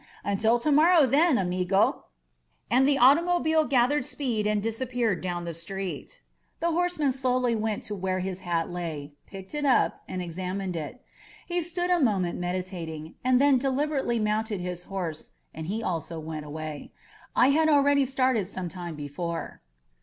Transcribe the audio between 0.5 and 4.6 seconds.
to mor row then, amigoT* And the automobile gathered speed and